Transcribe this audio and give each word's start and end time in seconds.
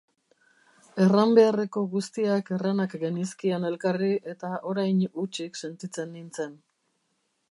Erran 1.03 1.35
beharreko 1.39 1.83
guztiak 1.91 2.49
erranak 2.55 2.95
genizkion 3.03 3.69
elkarri 3.71 4.11
eta 4.35 4.51
orain 4.71 5.05
hutsik 5.21 5.63
sentitzen 5.65 6.17
nintzen. 6.19 6.57